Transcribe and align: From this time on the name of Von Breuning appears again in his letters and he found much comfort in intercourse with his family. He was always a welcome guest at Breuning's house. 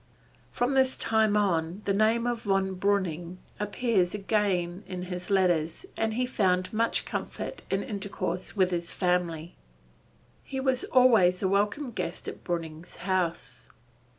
From 0.51 0.73
this 0.73 0.97
time 0.97 1.37
on 1.37 1.83
the 1.85 1.93
name 1.93 2.25
of 2.25 2.41
Von 2.41 2.73
Breuning 2.75 3.37
appears 3.59 4.15
again 4.15 4.83
in 4.87 5.03
his 5.03 5.29
letters 5.29 5.85
and 5.95 6.15
he 6.15 6.25
found 6.25 6.73
much 6.73 7.05
comfort 7.05 7.61
in 7.69 7.83
intercourse 7.83 8.55
with 8.55 8.71
his 8.71 8.91
family. 8.91 9.53
He 10.43 10.59
was 10.59 10.85
always 10.85 11.43
a 11.43 11.47
welcome 11.47 11.91
guest 11.91 12.27
at 12.27 12.43
Breuning's 12.43 12.95
house. 13.05 13.69